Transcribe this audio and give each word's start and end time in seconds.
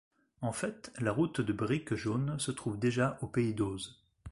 En 0.41 0.51
fait 0.51 0.91
la 0.99 1.11
route 1.11 1.41
de 1.41 1.53
brique 1.53 1.93
jaune 1.93 2.39
se 2.39 2.49
trouve 2.49 2.79
déjà 2.79 3.19
au 3.21 3.27
pays 3.27 3.53
d'Oz. 3.53 4.01